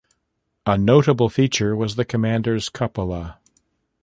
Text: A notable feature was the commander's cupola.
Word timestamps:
A 0.65 0.79
notable 0.79 1.29
feature 1.29 1.75
was 1.75 1.95
the 1.95 2.05
commander's 2.05 2.69
cupola. 2.69 3.37